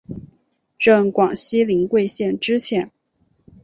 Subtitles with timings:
[0.79, 2.89] 任广西临桂县知县。